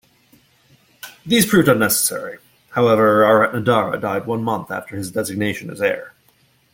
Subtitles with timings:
[1.27, 2.39] These proved unnecessary,
[2.71, 6.13] however, Aratnadara died one month after his designation as heir.